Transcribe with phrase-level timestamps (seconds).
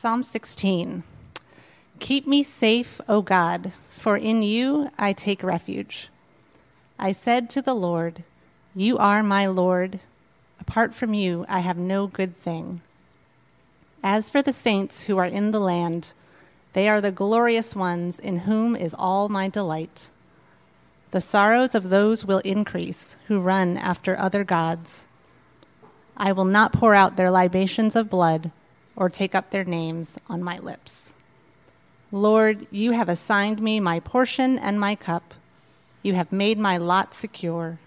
[0.00, 1.02] Psalm 16.
[1.98, 6.08] Keep me safe, O God, for in you I take refuge.
[7.00, 8.22] I said to the Lord,
[8.76, 9.98] You are my Lord.
[10.60, 12.80] Apart from you, I have no good thing.
[14.00, 16.12] As for the saints who are in the land,
[16.74, 20.10] they are the glorious ones in whom is all my delight.
[21.10, 25.08] The sorrows of those will increase who run after other gods.
[26.16, 28.52] I will not pour out their libations of blood
[28.98, 31.14] or take up their names on my lips.
[32.10, 35.34] Lord, you have assigned me my portion and my cup.
[36.02, 37.78] You have made my lot secure.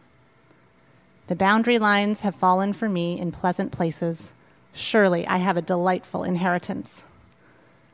[1.28, 4.32] The boundary lines have fallen for me in pleasant places.
[4.74, 7.06] Surely I have a delightful inheritance.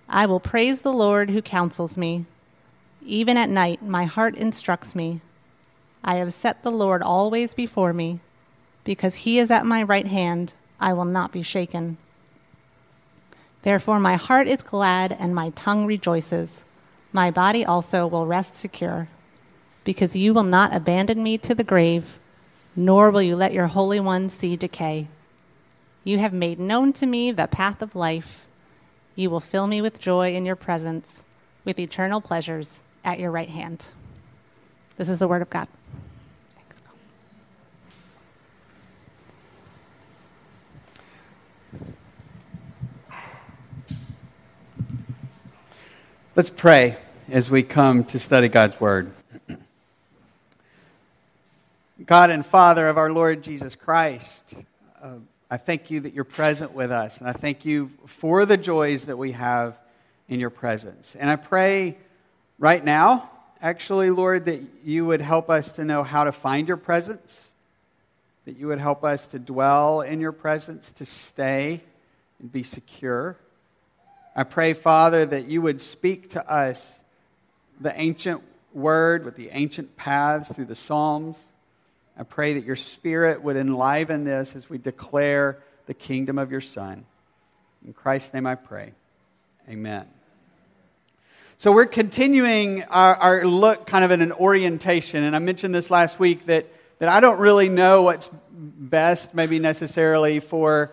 [0.08, 2.26] I will praise the Lord who counsels me.
[3.04, 5.22] Even at night, my heart instructs me.
[6.04, 8.20] I have set the Lord always before me.
[8.84, 11.98] Because he is at my right hand, I will not be shaken.
[13.64, 16.63] Therefore, my heart is glad and my tongue rejoices.
[17.12, 19.10] My body also will rest secure.
[19.84, 22.20] Because you will not abandon me to the grave,
[22.76, 25.08] nor will you let your Holy One see decay.
[26.04, 28.46] You have made known to me the path of life.
[29.16, 31.26] You will fill me with joy in your presence,
[31.66, 33.90] with eternal pleasures at your right hand.
[34.98, 35.68] This is the word of God.
[46.38, 46.98] Let's pray
[47.32, 49.12] as we come to study God's Word.
[52.05, 54.54] God and Father of our Lord Jesus Christ,
[55.02, 55.13] uh,
[55.49, 59.05] I thank you that you're present with us, and I thank you for the joys
[59.05, 59.80] that we have
[60.30, 61.15] in your presence.
[61.20, 61.98] And I pray
[62.60, 66.78] right now, actually, Lord, that you would help us to know how to find your
[66.78, 67.50] presence,
[68.46, 71.81] that you would help us to dwell in your presence, to stay
[72.40, 73.38] and be secure.
[74.40, 77.00] I pray, Father, that you would speak to us
[77.81, 81.44] the ancient word with the ancient paths through the Psalms.
[82.16, 86.62] I pray that your Spirit would enliven this as we declare the kingdom of your
[86.62, 87.03] Son.
[87.84, 88.94] In Christ's name I pray.
[89.68, 90.06] Amen.
[91.58, 95.24] So we're continuing our, our, look kind of in an orientation.
[95.24, 96.68] And I mentioned this last week that,
[97.00, 100.92] that I don't really know what's best, maybe necessarily, for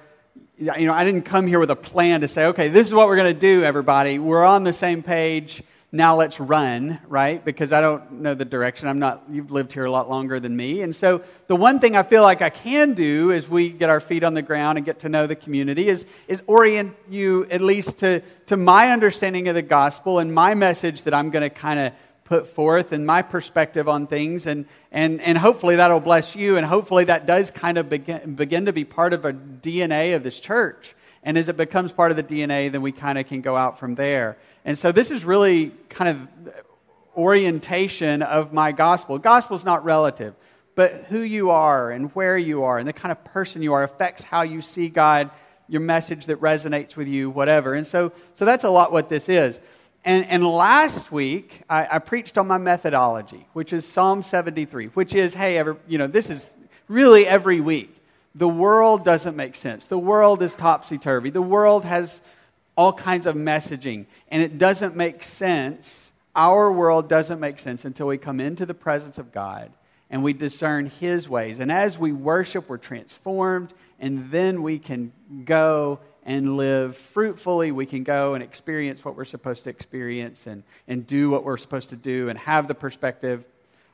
[0.58, 3.06] you know, I didn't come here with a plan to say, okay, this is what
[3.08, 4.18] we're going to do, everybody.
[4.18, 5.62] We're on the same page.
[5.90, 7.44] Now let's run, right?
[7.44, 8.88] Because I don't know the direction.
[8.88, 10.82] I'm not, you've lived here a lot longer than me.
[10.82, 14.00] And so the one thing I feel like I can do as we get our
[14.00, 17.60] feet on the ground and get to know the community is, is orient you at
[17.60, 21.50] least to, to my understanding of the gospel and my message that I'm going to
[21.50, 21.92] kind of
[22.24, 24.46] put forth and my perspective on things.
[24.46, 26.56] And, and, and hopefully that'll bless you.
[26.56, 30.22] And hopefully that does kind of begin, begin to be part of a DNA of
[30.22, 30.94] this church.
[31.22, 33.78] And as it becomes part of the DNA, then we kind of can go out
[33.78, 34.36] from there.
[34.64, 36.54] And so this is really kind of
[37.16, 39.18] orientation of my gospel.
[39.18, 40.34] Gospel is not relative,
[40.74, 43.82] but who you are and where you are and the kind of person you are
[43.82, 45.30] affects how you see God,
[45.68, 47.74] your message that resonates with you, whatever.
[47.74, 49.60] And so, so that's a lot what this is.
[50.04, 55.14] And, and last week, I, I, preached on my methodology, which is Psalm 73, which
[55.14, 56.52] is, hey, every, you know, this is
[56.88, 57.96] really every week.
[58.34, 59.86] The world doesn't make sense.
[59.86, 61.30] The world is topsy turvy.
[61.30, 62.20] The world has
[62.76, 66.12] all kinds of messaging, and it doesn't make sense.
[66.36, 69.72] Our world doesn't make sense until we come into the presence of God
[70.10, 71.60] and we discern His ways.
[71.60, 75.12] And as we worship, we're transformed, and then we can
[75.44, 77.70] go and live fruitfully.
[77.72, 81.56] We can go and experience what we're supposed to experience and, and do what we're
[81.56, 83.44] supposed to do and have the perspective,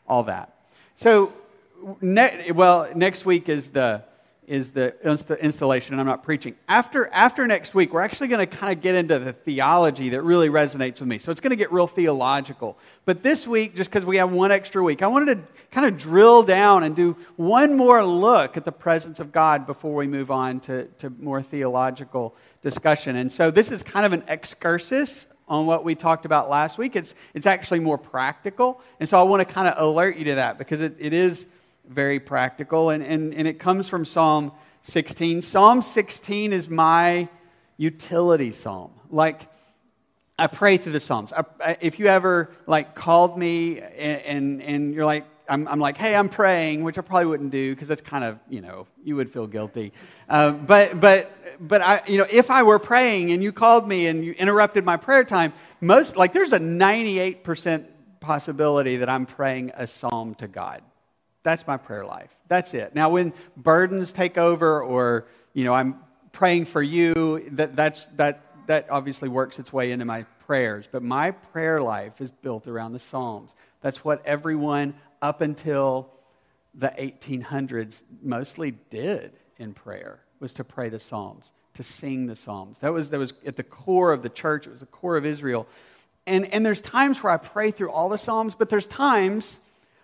[0.06, 0.54] all that.
[0.94, 1.32] So,
[2.00, 4.04] ne- well, next week is the
[4.50, 6.56] is the inst- installation, and I'm not preaching.
[6.68, 10.22] After, after next week, we're actually going to kind of get into the theology that
[10.22, 11.18] really resonates with me.
[11.18, 12.76] So it's going to get real theological.
[13.04, 15.96] But this week, just because we have one extra week, I wanted to kind of
[15.96, 20.32] drill down and do one more look at the presence of God before we move
[20.32, 23.14] on to, to more theological discussion.
[23.14, 26.96] And so this is kind of an excursus on what we talked about last week.
[26.96, 28.80] It's, it's actually more practical.
[28.98, 31.46] And so I want to kind of alert you to that because it, it is
[31.90, 34.52] very practical, and, and, and it comes from Psalm
[34.82, 35.42] 16.
[35.42, 37.28] Psalm 16 is my
[37.76, 38.92] utility psalm.
[39.10, 39.48] Like,
[40.38, 41.32] I pray through the Psalms.
[41.32, 45.80] I, I, if you ever like called me and, and, and you're like, I'm, I'm,
[45.80, 48.86] like, hey, I'm praying, which I probably wouldn't do because that's kind of, you know,
[49.02, 49.92] you would feel guilty.
[50.28, 54.06] Uh, but, but, but I, you know, if I were praying and you called me
[54.06, 57.84] and you interrupted my prayer time, most, like, there's a 98%
[58.20, 60.82] possibility that I'm praying a psalm to God.
[61.42, 62.30] That's my prayer life.
[62.48, 62.94] That's it.
[62.94, 65.96] Now, when burdens take over, or you know, I'm
[66.32, 71.02] praying for you, that that's that that obviously works its way into my prayers, but
[71.02, 73.52] my prayer life is built around the Psalms.
[73.80, 76.10] That's what everyone up until
[76.74, 82.80] the 1800s mostly did in prayer was to pray the Psalms, to sing the Psalms.
[82.80, 85.26] That was, that was at the core of the church, it was the core of
[85.26, 85.66] Israel.
[86.26, 89.56] And, and there's times where I pray through all the Psalms, but there's times,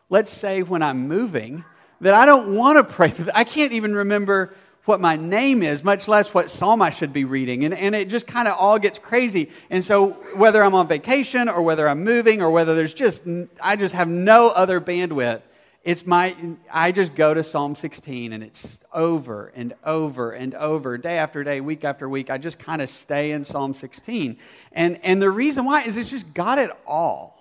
[0.08, 1.64] let's say when I'm moving,
[2.00, 3.12] that I don't want to pray.
[3.34, 4.54] I can't even remember
[4.84, 7.64] what my name is, much less what psalm I should be reading.
[7.64, 9.50] And, and it just kind of all gets crazy.
[9.68, 13.22] And so, whether I'm on vacation or whether I'm moving or whether there's just,
[13.60, 15.42] I just have no other bandwidth,
[15.82, 16.36] it's my,
[16.72, 21.44] I just go to Psalm 16 and it's over and over and over, day after
[21.44, 22.28] day, week after week.
[22.28, 24.36] I just kind of stay in Psalm 16.
[24.72, 27.35] And, and the reason why is it's just got it all.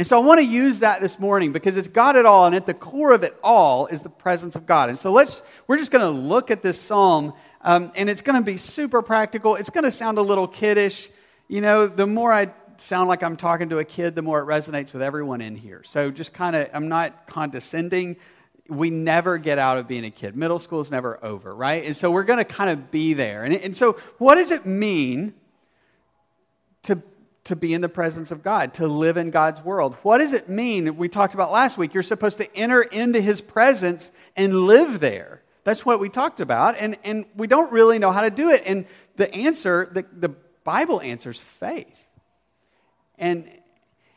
[0.00, 2.54] And so I want to use that this morning because it's got it all, and
[2.54, 4.88] at the core of it all is the presence of God.
[4.88, 8.40] And so let's, we're just going to look at this psalm, um, and it's going
[8.40, 9.56] to be super practical.
[9.56, 11.10] It's going to sound a little kiddish.
[11.48, 12.48] You know, the more I
[12.78, 15.82] sound like I'm talking to a kid, the more it resonates with everyone in here.
[15.84, 18.16] So just kind of, I'm not condescending.
[18.70, 20.34] We never get out of being a kid.
[20.34, 21.84] Middle school is never over, right?
[21.84, 23.44] And so we're going to kind of be there.
[23.44, 25.34] And, and so, what does it mean
[26.84, 27.02] to
[27.50, 29.96] to be in the presence of God, to live in God's world.
[30.02, 30.96] What does it mean?
[30.96, 31.94] We talked about last week.
[31.94, 35.42] You're supposed to enter into his presence and live there.
[35.64, 36.76] That's what we talked about.
[36.78, 38.62] And, and we don't really know how to do it.
[38.64, 38.86] And
[39.16, 40.30] the answer, the, the
[40.64, 41.98] Bible answers faith.
[43.18, 43.50] And,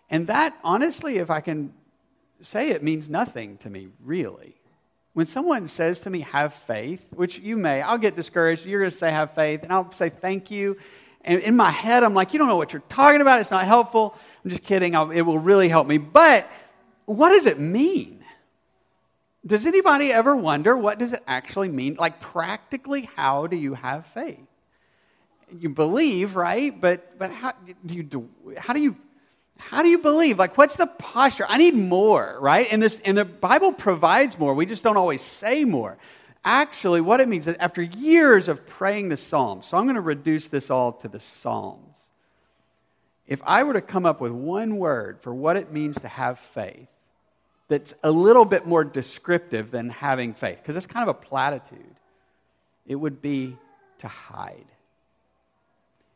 [0.10, 1.74] and that, honestly, if I can
[2.42, 4.56] say it, means nothing to me, really.
[5.14, 8.66] When someone says to me, have faith, which you may, I'll get discouraged.
[8.66, 9.64] You're going to say, have faith.
[9.64, 10.78] And I'll say, thank you.
[11.24, 13.40] And in my head, I'm like, you don't know what you're talking about.
[13.40, 14.16] It's not helpful.
[14.44, 14.96] I'm just kidding.
[14.96, 15.98] I'll, it will really help me.
[15.98, 16.50] But
[17.06, 18.24] what does it mean?
[19.46, 21.96] Does anybody ever wonder what does it actually mean?
[22.00, 24.40] Like practically, how do you have faith?
[25.60, 26.80] You believe, right?
[26.80, 27.54] But but how
[27.86, 28.96] do you do, how do you
[29.58, 30.40] how do you believe?
[30.40, 31.46] Like what's the posture?
[31.48, 32.68] I need more, right?
[32.72, 34.54] And this and the Bible provides more.
[34.54, 35.98] We just don't always say more
[36.46, 40.02] actually, what it means is after years of praying the Psalms, so I'm going to
[40.02, 41.96] reduce this all to the Psalms.
[43.28, 46.40] If I were to come up with one word for what it means to have
[46.40, 46.88] faith,
[47.70, 51.96] that's a little bit more descriptive than having faith, because it's kind of a platitude,
[52.86, 53.58] it would be
[54.00, 54.66] to hide.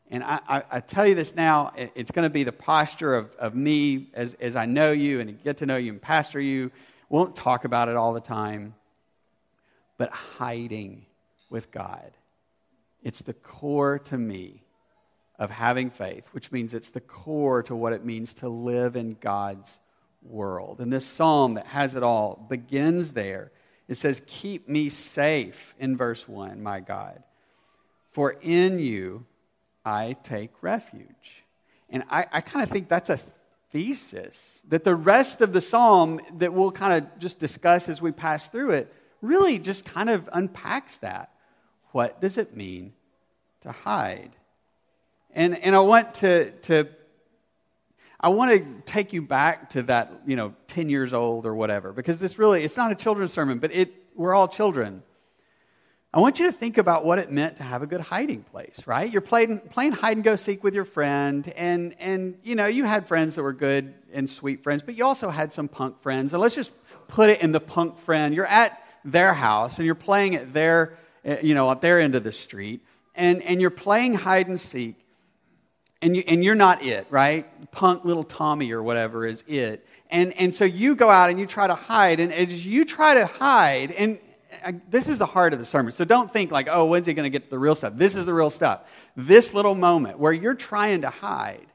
[0.09, 3.33] And I, I, I, tell you this now, it's going to be the posture of,
[3.35, 6.71] of me as, as I know you and get to know you and pastor you.
[7.09, 8.73] Won't talk about it all the time
[9.97, 11.05] but hiding
[11.49, 12.11] with God.
[13.03, 14.63] It's the core to me
[15.39, 19.17] of having faith, which means it's the core to what it means to live in
[19.19, 19.79] God's
[20.23, 20.79] world.
[20.79, 23.51] And this psalm that has it all begins there.
[23.87, 27.23] It says, Keep me safe in verse 1, my God,
[28.11, 29.25] for in you
[29.85, 31.45] I take refuge.
[31.89, 33.19] And I, I kind of think that's a
[33.71, 38.11] thesis that the rest of the psalm that we'll kind of just discuss as we
[38.11, 41.31] pass through it really just kind of unpacks that.
[41.91, 42.93] What does it mean
[43.61, 44.31] to hide?
[45.31, 46.87] And, and I want to, to
[48.19, 51.93] I want to take you back to that, you know, 10 years old or whatever,
[51.93, 55.03] because this really, it's not a children's sermon, but it, we're all children.
[56.13, 58.81] I want you to think about what it meant to have a good hiding place,
[58.87, 59.11] right?
[59.11, 62.85] You're playing, playing hide and go seek with your friend, and, and, you know, you
[62.85, 66.33] had friends that were good and sweet friends, but you also had some punk friends.
[66.33, 66.71] And let's just
[67.07, 68.33] put it in the punk friend.
[68.33, 72.15] You're at their house and you're playing at their, eh, you know, at their end
[72.15, 72.81] of the street,
[73.15, 74.95] and, and you're playing hide and seek,
[76.01, 77.71] and, you, and you're not it, right?
[77.71, 79.87] Punk little Tommy or whatever is it.
[80.11, 83.15] And, and so you go out and you try to hide, and as you try
[83.15, 84.19] to hide, and
[84.63, 85.91] I, this is the heart of the sermon.
[85.91, 87.93] So don't think like, oh, when's he going to get to the real stuff?
[87.95, 88.81] This is the real stuff.
[89.15, 91.65] This little moment where you're trying to hide,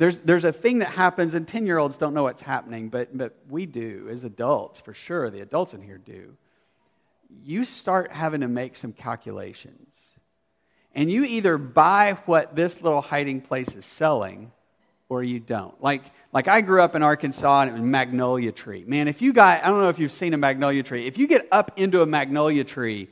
[0.00, 3.14] there's, there's a thing that happens, and 10 year olds don't know what's happening, but,
[3.14, 5.28] but we do as adults, for sure.
[5.28, 6.38] The adults in here do.
[7.44, 9.94] You start having to make some calculations.
[10.94, 14.52] And you either buy what this little hiding place is selling
[15.10, 15.78] or you don't.
[15.82, 18.84] Like, like I grew up in Arkansas and it was magnolia tree.
[18.86, 21.26] Man, if you got, I don't know if you've seen a magnolia tree, if you
[21.26, 23.08] get up into a magnolia tree,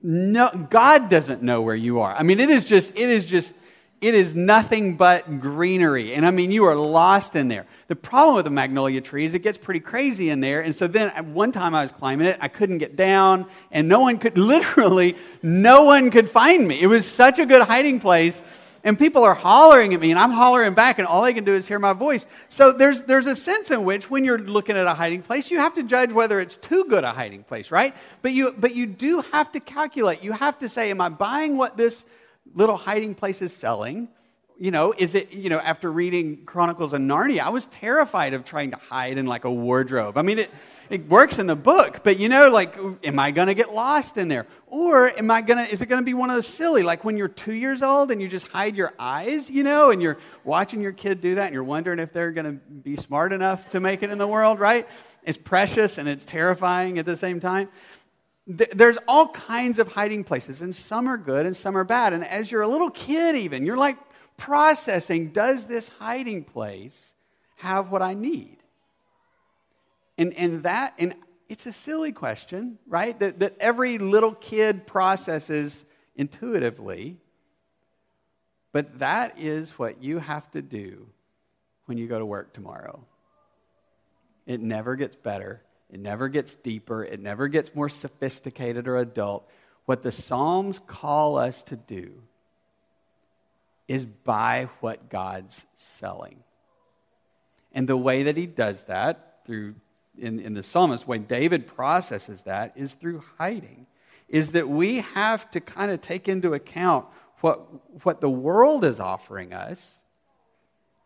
[0.00, 2.14] no, God doesn't know where you are.
[2.14, 3.52] I mean, it is just, it is just
[4.00, 6.14] it is nothing but greenery.
[6.14, 7.66] And I mean, you are lost in there.
[7.88, 10.62] The problem with the magnolia tree is it gets pretty crazy in there.
[10.62, 14.00] And so then one time I was climbing it, I couldn't get down, and no
[14.00, 16.80] one could, literally, no one could find me.
[16.80, 18.42] It was such a good hiding place.
[18.82, 21.52] And people are hollering at me, and I'm hollering back, and all they can do
[21.52, 22.24] is hear my voice.
[22.48, 25.58] So there's, there's a sense in which, when you're looking at a hiding place, you
[25.58, 27.94] have to judge whether it's too good a hiding place, right?
[28.22, 30.24] But you, but you do have to calculate.
[30.24, 32.06] You have to say, Am I buying what this
[32.54, 34.08] little hiding places selling?
[34.58, 38.44] You know, is it, you know, after reading Chronicles of Narnia, I was terrified of
[38.44, 40.18] trying to hide in like a wardrobe.
[40.18, 40.50] I mean, it,
[40.90, 44.18] it works in the book, but you know, like, am I going to get lost
[44.18, 44.46] in there?
[44.66, 47.04] Or am I going to, is it going to be one of those silly, like
[47.04, 50.18] when you're two years old and you just hide your eyes, you know, and you're
[50.44, 53.70] watching your kid do that and you're wondering if they're going to be smart enough
[53.70, 54.86] to make it in the world, right?
[55.22, 57.70] It's precious and it's terrifying at the same time
[58.56, 62.12] there's all kinds of hiding places, and some are good and some are bad.
[62.12, 63.96] And as you're a little kid, even, you're like
[64.36, 67.14] processing does this hiding place
[67.56, 68.56] have what I need?
[70.18, 71.14] And, and that, and
[71.48, 73.18] it's a silly question, right?
[73.20, 75.84] That, that every little kid processes
[76.16, 77.18] intuitively.
[78.72, 81.06] But that is what you have to do
[81.86, 83.04] when you go to work tomorrow.
[84.46, 89.48] It never gets better it never gets deeper, it never gets more sophisticated or adult.
[89.86, 92.22] What the Psalms call us to do
[93.88, 96.36] is buy what God's selling.
[97.72, 99.74] And the way that he does that through
[100.18, 103.86] in, in the psalmist, way David processes that is through hiding.
[104.28, 107.06] Is that we have to kind of take into account
[107.40, 109.99] what, what the world is offering us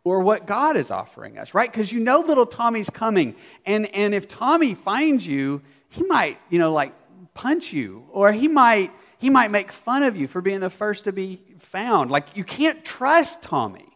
[0.04, 1.70] or what God is offering us, right?
[1.70, 3.34] Because you know little Tommy's coming.
[3.64, 6.92] And, and if Tommy finds you, he might, you know, like
[7.32, 11.04] punch you, or he might, he might make fun of you for being the first
[11.04, 12.10] to be found.
[12.10, 13.86] Like you can't trust Tommy.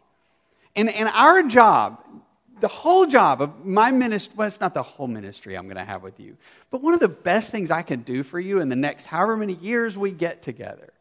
[0.74, 2.02] And, and our job,
[2.60, 5.84] the whole job of my ministry, well, it's not the whole ministry I'm going to
[5.84, 6.36] have with you,
[6.70, 9.36] but one of the best things I can do for you in the next however
[9.36, 10.92] many years we get together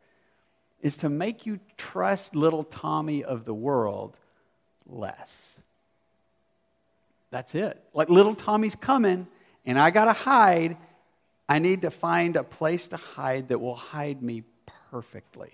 [0.81, 4.17] is to make you trust little Tommy of the world
[4.87, 5.57] less.
[7.31, 7.81] That's it.
[7.93, 9.27] Like little Tommy's coming,
[9.65, 10.77] and I got to hide.
[11.49, 14.43] I need to find a place to hide that will hide me
[14.91, 15.51] perfectly,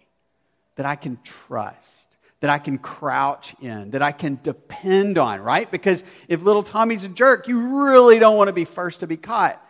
[0.75, 5.70] that I can trust, that I can crouch in, that I can depend on, right?
[5.70, 9.18] Because if little Tommy's a jerk, you really don't want to be first to be
[9.18, 9.63] caught.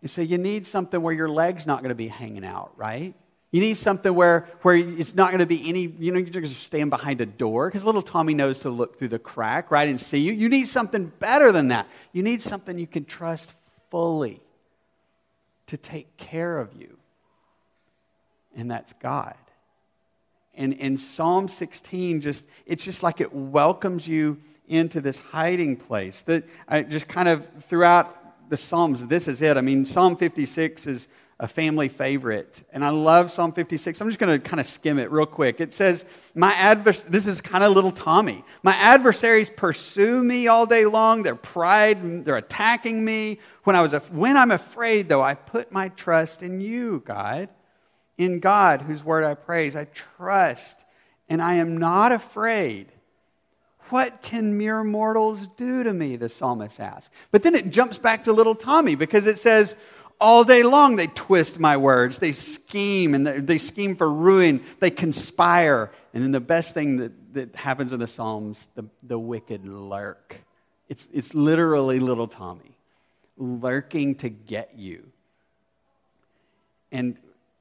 [0.00, 3.14] And so you need something where your leg's not going to be hanging out, right?
[3.50, 6.62] You need something where, where it's not going to be any, you know, you're just
[6.62, 9.98] stand behind a door because little Tommy knows to look through the crack, right, and
[9.98, 10.32] see you.
[10.32, 11.88] You need something better than that.
[12.12, 13.54] You need something you can trust
[13.90, 14.42] fully
[15.68, 16.98] to take care of you.
[18.54, 19.36] And that's God.
[20.54, 26.22] And in Psalm 16, just it's just like it welcomes you into this hiding place.
[26.22, 29.56] That I just kind of throughout the Psalms, this is it.
[29.56, 31.08] I mean, Psalm 56 is
[31.40, 32.62] a family favorite.
[32.72, 34.00] And I love Psalm 56.
[34.00, 35.60] I'm just going to kind of skim it real quick.
[35.60, 36.04] It says,
[36.34, 38.44] My advers- this is kind of little Tommy.
[38.64, 41.22] My adversaries pursue me all day long.
[41.22, 43.38] They're pride, they're attacking me.
[43.62, 47.48] When, I was af- when I'm afraid, though, I put my trust in you, God.
[48.16, 49.76] In God, whose word I praise.
[49.76, 50.84] I trust,
[51.28, 52.90] and I am not afraid.
[53.90, 56.16] What can mere mortals do to me?
[56.16, 57.10] The psalmist asks.
[57.30, 59.76] But then it jumps back to little Tommy because it says,
[60.20, 62.18] all day long, they twist my words.
[62.18, 64.62] They scheme and they scheme for ruin.
[64.80, 65.90] They conspire.
[66.12, 70.36] And then the best thing that, that happens in the Psalms, the, the wicked lurk.
[70.88, 72.74] It's, it's literally little Tommy
[73.36, 75.04] lurking to get you.
[76.90, 77.16] And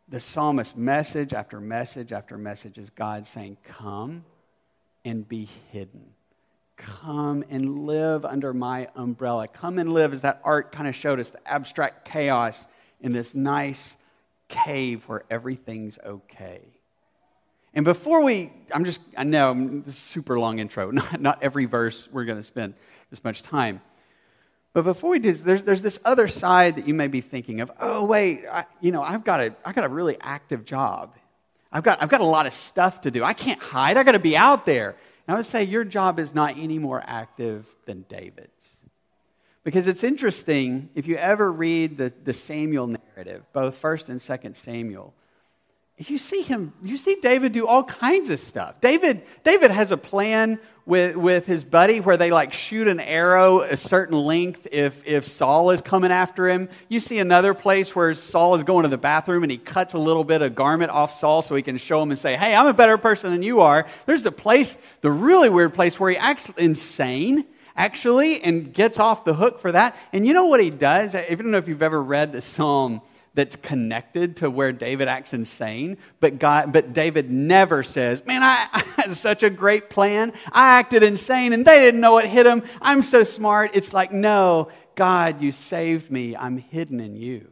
[0.09, 4.23] the psalmist, message after message after message, is God saying, Come
[5.03, 6.05] and be hidden.
[6.77, 9.47] Come and live under my umbrella.
[9.47, 12.65] Come and live, as that art kind of showed us, the abstract chaos
[13.01, 13.95] in this nice
[14.47, 16.61] cave where everything's okay.
[17.73, 19.53] And before we, I'm just, I know,
[19.85, 20.89] this is super long intro.
[20.91, 22.73] Not, not every verse we're going to spend
[23.09, 23.81] this much time.
[24.73, 27.71] But before we do, there's, there's this other side that you may be thinking of.
[27.79, 31.15] Oh, wait, I, you know, I've got, a, I've got a really active job.
[31.71, 33.23] I've got, I've got a lot of stuff to do.
[33.23, 33.97] I can't hide.
[33.97, 34.95] I've got to be out there.
[35.27, 38.77] And I would say your job is not any more active than David's.
[39.63, 44.55] Because it's interesting, if you ever read the, the Samuel narrative, both 1st and 2nd
[44.55, 45.13] Samuel,
[46.05, 48.79] you see him, you see David do all kinds of stuff.
[48.81, 53.61] David, David has a plan with, with his buddy where they like shoot an arrow
[53.61, 56.69] a certain length if, if Saul is coming after him.
[56.87, 59.97] You see another place where Saul is going to the bathroom and he cuts a
[59.97, 62.67] little bit of garment off Saul so he can show him and say, Hey, I'm
[62.67, 63.87] a better person than you are.
[64.05, 67.43] There's the place, the really weird place where he acts insane
[67.75, 69.97] actually and gets off the hook for that.
[70.13, 71.15] And you know what he does?
[71.15, 73.01] I don't know if you've ever read the psalm
[73.37, 78.67] that's connected to where David acts insane, but, God, but David never says, Man, I,
[78.73, 80.33] I had such a great plan.
[80.51, 82.63] I acted insane and they didn't know what hit him.
[82.81, 83.71] I'm so smart.
[83.75, 86.35] It's like, No, God, you saved me.
[86.35, 87.47] I'm hidden in you.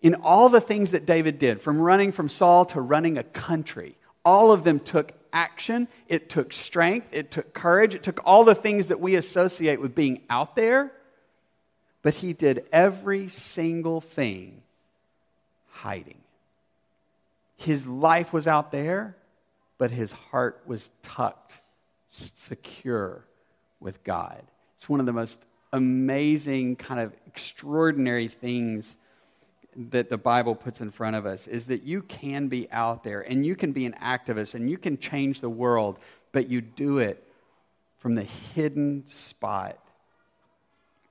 [0.00, 3.98] In all the things that David did, from running from Saul to running a country,
[4.24, 8.54] All of them took action, it took strength, it took courage, it took all the
[8.54, 10.90] things that we associate with being out there.
[12.00, 14.62] But he did every single thing
[15.70, 16.18] hiding.
[17.56, 19.16] His life was out there,
[19.78, 21.60] but his heart was tucked,
[22.08, 23.24] secure
[23.80, 24.42] with God.
[24.76, 25.40] It's one of the most
[25.72, 28.96] amazing, kind of extraordinary things
[29.90, 33.20] that the Bible puts in front of us is that you can be out there
[33.20, 35.98] and you can be an activist and you can change the world,
[36.32, 37.24] but you do it
[37.98, 39.78] from the hidden spot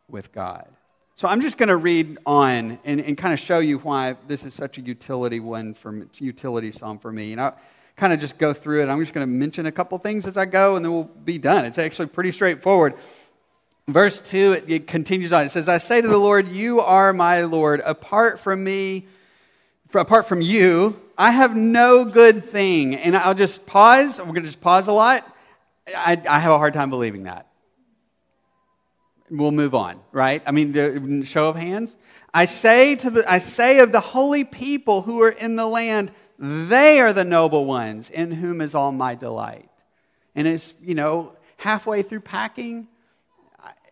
[0.10, 0.68] with God.
[1.20, 4.46] So I'm just going to read on and, and kind of show you why this
[4.46, 7.34] is such a utility one for utility psalm for me.
[7.34, 7.52] And I
[7.98, 8.88] kind of just go through it.
[8.88, 11.38] I'm just going to mention a couple things as I go, and then we'll be
[11.38, 11.66] done.
[11.66, 12.94] It's actually pretty straightforward.
[13.90, 15.44] Verse 2, it, it continues on.
[15.44, 17.82] It says, I say to the Lord, You are my Lord.
[17.84, 19.06] Apart from me,
[19.94, 22.96] apart from you, I have no good thing.
[22.96, 24.20] And I'll just pause.
[24.20, 25.30] We're going to just pause a lot.
[25.86, 27.49] I, I have a hard time believing that.
[29.32, 30.42] We'll move on, right?
[30.46, 31.96] I mean, show of hands.
[32.34, 36.12] I say to the, I say of the holy people who are in the land,
[36.38, 39.70] they are the noble ones in whom is all my delight.
[40.36, 42.88] And it's, you know, halfway through packing,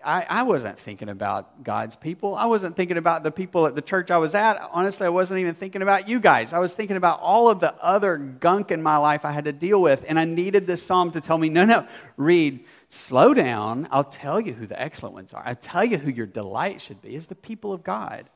[0.03, 2.35] I, I, wasn't thinking about God's people.
[2.35, 4.57] I wasn't thinking about the people at the church I was at.
[4.71, 6.53] Honestly, I wasn't even thinking about you guys.
[6.53, 9.51] I was thinking about all of the other gunk in my life I had to
[9.51, 10.05] deal with.
[10.07, 13.87] And I needed this psalm to tell me no, no, read, slow down.
[13.91, 15.43] I'll tell you who the excellent ones are.
[15.45, 18.29] I'll tell you who your delight should be is the people of God.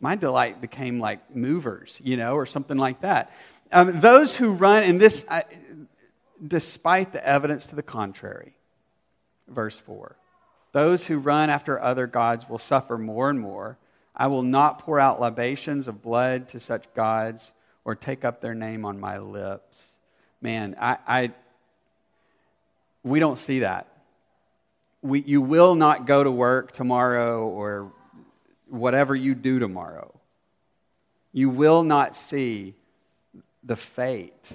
[0.00, 3.32] My delight became like movers, you know, or something like that.
[3.70, 5.44] Um, those who run, in this, I,
[6.44, 8.54] despite the evidence to the contrary,
[9.48, 10.16] verse 4
[10.72, 13.78] those who run after other gods will suffer more and more.
[14.16, 17.52] I will not pour out libations of blood to such gods
[17.84, 19.82] or take up their name on my lips.
[20.40, 21.32] Man, I, I
[23.04, 23.88] we don't see that.
[25.02, 27.92] We, you will not go to work tomorrow or
[28.68, 30.12] whatever you do tomorrow.
[31.32, 32.74] You will not see
[33.64, 34.52] the fate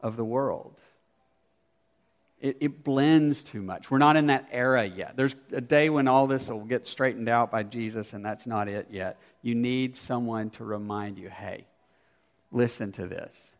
[0.00, 0.76] of the world
[2.42, 3.88] it, it, blends too much.
[3.88, 5.16] We're not in that era yet.
[5.16, 8.68] There's a day when all this will get straightened out by Jesus, and that's not
[8.68, 9.16] it yet.
[9.42, 11.66] You need someone to remind you hey,
[12.50, 13.52] listen to this.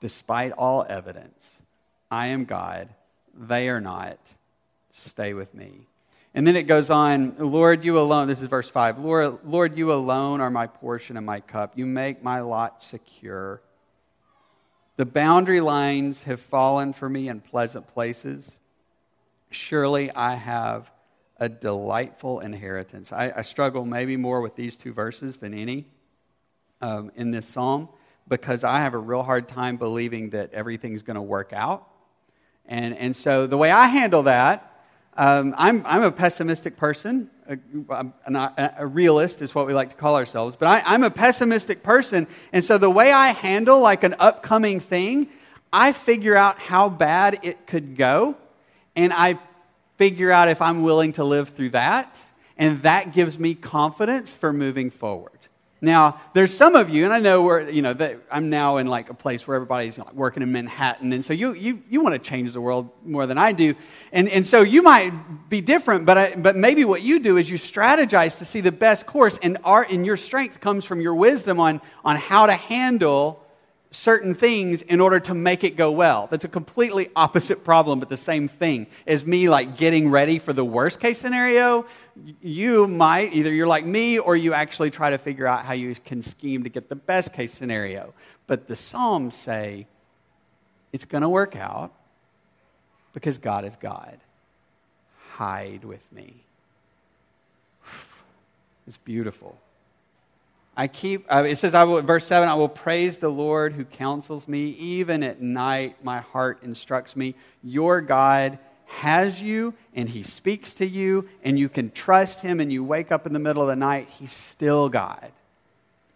[0.00, 1.60] Despite all evidence,
[2.08, 2.88] I am God,
[3.36, 4.18] they are not.
[4.90, 5.86] Stay with me.
[6.34, 8.98] And then it goes on, Lord, you alone, this is verse 5.
[9.00, 11.76] Lord, Lord, you alone are my portion and my cup.
[11.76, 13.60] You make my lot secure.
[14.96, 18.56] The boundary lines have fallen for me in pleasant places.
[19.50, 20.90] Surely I have
[21.38, 23.12] a delightful inheritance.
[23.12, 25.86] I, I struggle maybe more with these two verses than any
[26.80, 27.88] um, in this psalm
[28.28, 31.88] because I have a real hard time believing that everything's going to work out.
[32.66, 34.69] And, and so the way I handle that,
[35.20, 40.16] um, I'm, I'm a pessimistic person a, a, realist is what we like to call
[40.16, 42.26] ourselves, but I, I'm a pessimistic person.
[42.52, 45.28] And so the way I handle like an upcoming thing,
[45.72, 48.36] I figure out how bad it could go,
[48.94, 49.38] and I
[49.96, 52.20] figure out if I'm willing to live through that,
[52.56, 55.39] and that gives me confidence for moving forward.
[55.82, 57.96] Now, there's some of you, and I know where, you know,
[58.30, 61.54] I'm now in like a place where everybody's like working in Manhattan, and so you,
[61.54, 63.74] you, you want to change the world more than I do.
[64.12, 65.10] And, and so you might
[65.48, 68.72] be different, but, I, but maybe what you do is you strategize to see the
[68.72, 72.52] best course, and, our, and your strength comes from your wisdom on, on how to
[72.52, 73.42] handle
[73.92, 76.28] certain things in order to make it go well.
[76.30, 80.52] That's a completely opposite problem, but the same thing as me like getting ready for
[80.52, 81.86] the worst case scenario.
[82.42, 85.94] You might either you're like me or you actually try to figure out how you
[85.94, 88.12] can scheme to get the best case scenario.
[88.46, 89.86] But the Psalms say
[90.92, 91.92] it's going to work out
[93.12, 94.18] because God is God.
[95.32, 96.34] Hide with me.
[98.86, 99.56] It's beautiful.
[100.76, 103.84] I keep, uh, it says, I will, verse 7, I will praise the Lord who
[103.84, 104.68] counsels me.
[104.70, 107.34] Even at night, my heart instructs me.
[107.62, 108.58] Your God
[109.00, 113.10] has you, and he speaks to you, and you can trust him, and you wake
[113.10, 115.32] up in the middle of the night, he's still God.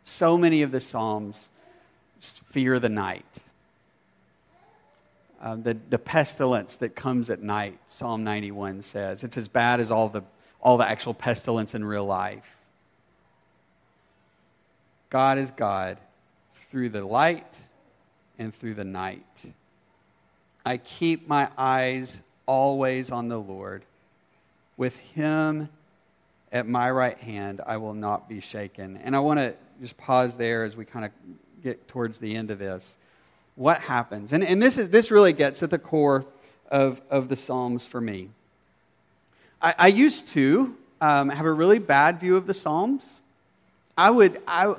[0.04, 1.48] So many of the Psalms
[2.50, 3.24] fear the night.
[5.40, 9.24] Uh, the, the pestilence that comes at night, Psalm 91 says.
[9.24, 10.22] It's as bad as all the,
[10.60, 12.54] all the actual pestilence in real life.
[15.08, 15.96] God is God
[16.70, 17.58] through the light
[18.38, 19.24] and through the night.
[20.66, 23.82] I keep my eyes always on the Lord.
[24.76, 25.68] With him
[26.52, 28.96] at my right hand, I will not be shaken.
[28.98, 31.10] And I want to just pause there as we kind of
[31.62, 32.96] get towards the end of this.
[33.56, 34.32] what happens?
[34.32, 36.26] And, and this, is, this really gets at the core
[36.70, 38.30] of, of the Psalms for me.
[39.62, 43.06] I, I used to um, have a really bad view of the Psalms.
[43.96, 44.74] I would, I,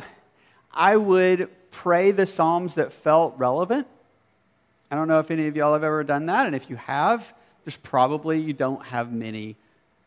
[0.73, 3.87] I would pray the Psalms that felt relevant.
[4.91, 7.33] I don't know if any of y'all have ever done that, and if you have,
[7.65, 9.55] there's probably you don't have many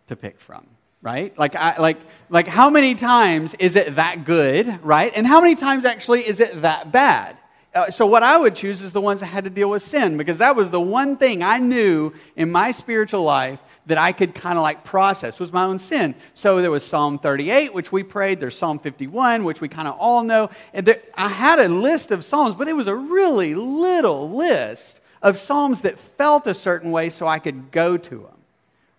[0.07, 0.67] to pick from,
[1.03, 1.37] right?
[1.37, 1.99] Like, I, like,
[2.31, 5.13] like how many times is it that good, right?
[5.15, 7.37] And how many times actually is it that bad?
[7.75, 10.17] Uh, so what I would choose is the ones that had to deal with sin
[10.17, 14.35] because that was the one thing I knew in my spiritual life that I could
[14.35, 16.15] kind of like process was my own sin.
[16.35, 18.41] So there was Psalm 38, which we prayed.
[18.41, 20.49] There's Psalm 51, which we kind of all know.
[20.73, 24.98] And there, I had a list of Psalms, but it was a really little list
[25.23, 28.35] of Psalms that felt a certain way so I could go to them.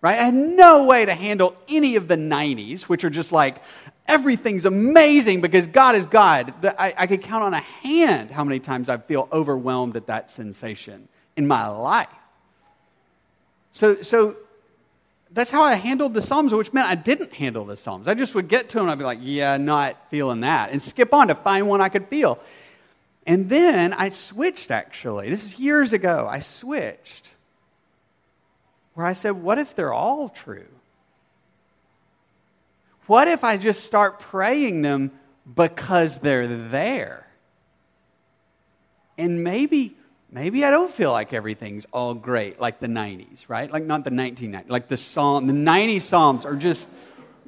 [0.02, 0.18] Right?
[0.18, 3.62] I had no way to handle any of the 90s, which are just like,
[4.06, 6.54] everything's amazing because God is God.
[6.78, 10.30] I, I could count on a hand how many times I feel overwhelmed at that
[10.30, 12.08] sensation in my life.
[13.72, 14.36] So, so
[15.30, 18.08] that's how I handled the Psalms, which meant I didn't handle the Psalms.
[18.08, 21.14] I just would get to them I'd be like, yeah, not feeling that, and skip
[21.14, 22.38] on to find one I could feel.
[23.30, 25.30] And then I switched actually.
[25.30, 26.26] This is years ago.
[26.28, 27.30] I switched
[28.94, 30.66] where I said, what if they're all true?
[33.06, 35.12] What if I just start praying them
[35.54, 37.28] because they're there?
[39.16, 39.96] And maybe
[40.32, 43.70] maybe I don't feel like everything's all great like the 90s, right?
[43.70, 46.88] Like not the 1990s, like the psalm, the 90s psalms are just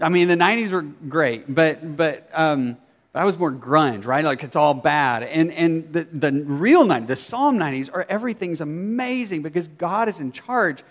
[0.01, 2.77] I mean the 90s were great, but but um
[3.15, 4.25] I was more grunge, right?
[4.25, 5.23] Like it's all bad.
[5.23, 10.19] And and the, the real 90s, the Psalm 90s are everything's amazing because God is
[10.19, 10.83] in charge.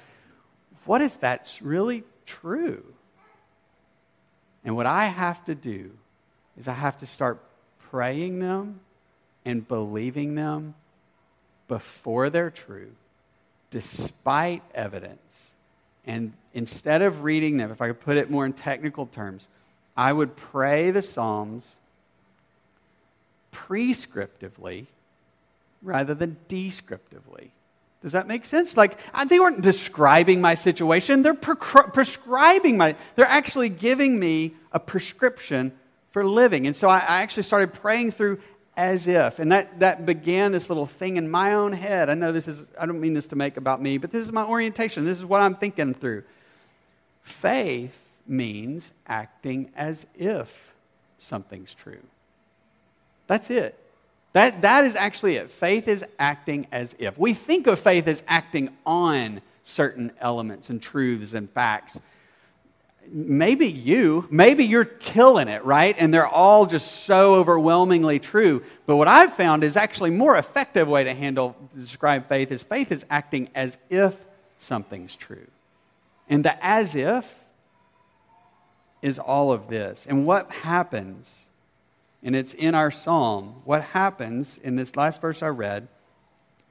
[0.85, 2.83] What if that's really true?
[4.63, 5.91] And what I have to do
[6.57, 7.39] is I have to start
[7.89, 8.81] praying them
[9.43, 10.75] and believing them
[11.67, 12.91] before they're true,
[13.71, 15.19] despite evidence.
[16.05, 19.47] And instead of reading them, if I could put it more in technical terms,
[19.97, 21.75] I would pray the Psalms
[23.51, 24.87] prescriptively
[25.81, 27.51] rather than descriptively.
[28.01, 28.75] Does that make sense?
[28.75, 34.79] Like, uh, they weren't describing my situation, they're prescribing my, they're actually giving me a
[34.79, 35.71] prescription
[36.11, 36.67] for living.
[36.67, 38.39] And so I, I actually started praying through
[38.75, 39.39] as if.
[39.39, 42.09] And that, that began this little thing in my own head.
[42.09, 44.31] I know this is, I don't mean this to make about me, but this is
[44.31, 45.05] my orientation.
[45.05, 46.23] This is what I'm thinking through.
[47.21, 50.73] Faith means acting as if
[51.19, 51.99] something's true.
[53.31, 53.79] That's it.
[54.33, 55.49] That, that is actually it.
[55.49, 57.17] Faith is acting as if.
[57.17, 61.97] We think of faith as acting on certain elements and truths and facts.
[63.09, 65.95] Maybe you, maybe you're killing it, right?
[65.97, 68.63] And they're all just so overwhelmingly true.
[68.85, 72.91] But what I've found is actually more effective way to handle describe faith is faith
[72.91, 74.13] is acting as if
[74.57, 75.47] something's true.
[76.27, 77.33] And the as if
[79.01, 80.05] is all of this.
[80.05, 81.45] And what happens
[82.23, 83.61] and it's in our psalm.
[83.65, 85.87] What happens in this last verse I read,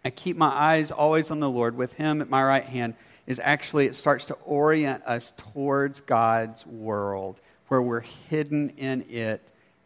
[0.05, 2.95] I keep my eyes always on the Lord with Him at my right hand,
[3.27, 9.43] is actually it starts to orient us towards God's world, where we're hidden in it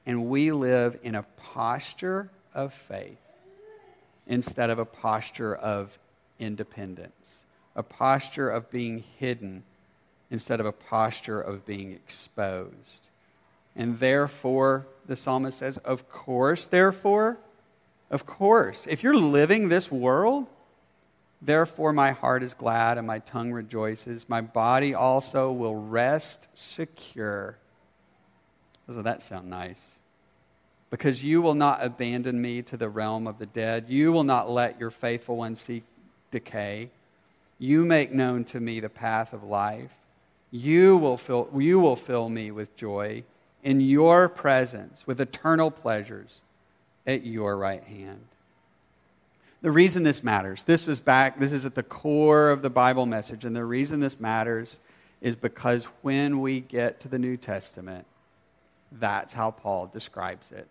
[0.07, 3.18] and we live in a posture of faith
[4.27, 5.98] instead of a posture of
[6.38, 7.38] independence,
[7.74, 9.62] a posture of being hidden
[10.31, 13.09] instead of a posture of being exposed.
[13.77, 17.39] And therefore, the psalmist says, Of course, therefore,
[18.11, 18.87] of course.
[18.89, 20.47] If you're living this world,
[21.43, 24.29] therefore my heart is glad and my tongue rejoices.
[24.29, 27.59] My body also will rest secure.
[28.87, 29.83] Doesn't that sound nice?
[30.91, 33.87] Because you will not abandon me to the realm of the dead.
[33.89, 35.83] You will not let your faithful one see
[36.31, 36.91] decay.
[37.59, 39.91] You make known to me the path of life.
[40.53, 43.25] You will fill, you will fill me with joy
[43.64, 46.40] in your presence with eternal pleasures
[47.07, 48.20] at your right hand.
[49.62, 53.07] The reason this matters, this was back, this is at the core of the Bible
[53.07, 54.79] message, and the reason this matters
[55.22, 58.05] is because when we get to the New Testament,
[58.92, 60.68] that's how Paul describes it.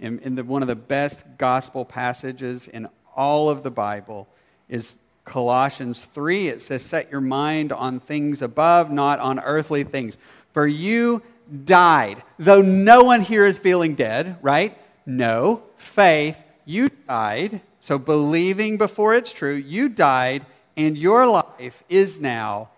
[0.00, 4.26] In, in the, one of the best gospel passages in all of the Bible
[4.68, 6.48] is Colossians 3.
[6.48, 10.18] It says, Set your mind on things above, not on earthly things.
[10.52, 11.22] For you
[11.64, 12.22] died.
[12.38, 14.76] Though no one here is feeling dead, right?
[15.04, 15.62] No.
[15.76, 17.60] Faith, you died.
[17.80, 20.44] So believing before it's true, you died,
[20.76, 22.70] and your life is now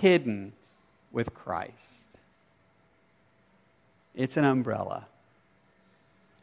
[0.00, 0.52] hidden
[1.12, 1.72] with Christ.
[4.14, 5.06] It's an umbrella.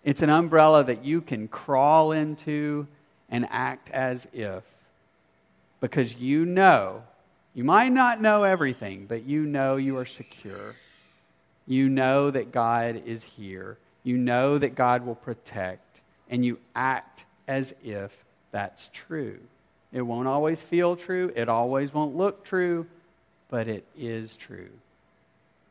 [0.04, 2.88] It's an umbrella that you can crawl into
[3.30, 4.64] and act as if
[5.82, 7.04] because you know,
[7.54, 10.76] you might not know everything, but you know you are secure.
[11.70, 13.78] You know that God is here.
[14.04, 19.38] You know that God will protect, and you act as if that's true.
[19.94, 22.88] It won't always feel true, it always won't look true,
[23.50, 24.70] but it is true.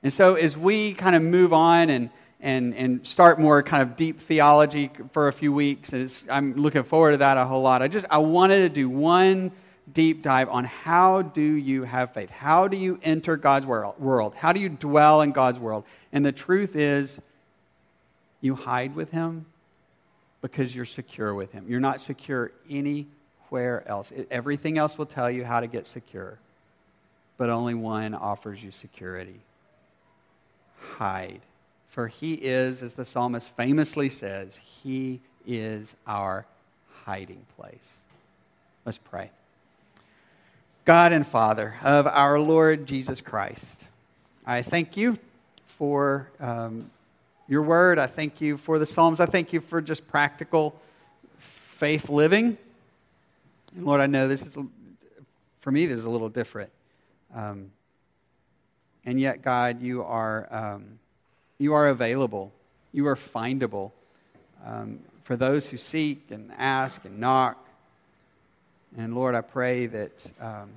[0.04, 3.96] And so, as we kind of move on and, and, and start more kind of
[3.96, 5.92] deep theology for a few weeks,
[6.30, 7.82] I'm looking forward to that a whole lot.
[7.82, 9.50] I just I wanted to do one
[9.92, 12.31] deep dive on how do you have faith?
[12.31, 14.35] How do you enter God's world?
[14.35, 15.85] How do you dwell in God's world?
[16.12, 17.18] And the truth is,
[18.40, 19.46] you hide with Him
[20.40, 21.66] because you're secure with Him.
[21.68, 24.12] You're not secure anywhere else.
[24.31, 26.38] everything else will tell you how to get secure,
[27.37, 29.40] but only one offers you security.
[30.96, 31.40] Hide.
[31.88, 36.46] For He is, as the psalmist famously says, He is our
[37.05, 37.96] hiding place.
[38.85, 39.31] Let's pray.
[40.88, 43.85] God and Father of our Lord Jesus Christ,
[44.46, 45.18] I thank you
[45.77, 46.90] for um,
[47.46, 47.98] your word.
[47.98, 49.20] I thank you for the Psalms.
[49.20, 50.81] I thank you for just practical
[51.37, 52.57] faith living.
[53.77, 54.57] And Lord, I know this is,
[55.61, 56.70] for me, this is a little different.
[57.35, 57.70] Um,
[59.05, 60.98] and yet, God, you are, um,
[61.59, 62.51] you are available,
[62.92, 63.92] you are findable
[64.64, 67.62] um, for those who seek and ask and knock.
[68.96, 70.70] And Lord, I pray that, um,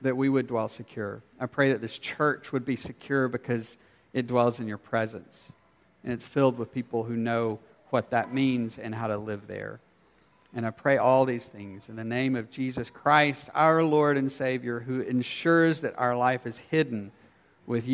[0.00, 1.22] that we would dwell secure.
[1.38, 3.76] I pray that this church would be secure because
[4.12, 5.48] it dwells in your presence.
[6.02, 7.58] And it's filled with people who know
[7.90, 9.80] what that means and how to live there.
[10.54, 14.32] And I pray all these things in the name of Jesus Christ, our Lord and
[14.32, 17.12] Savior, who ensures that our life is hidden
[17.66, 17.86] with you.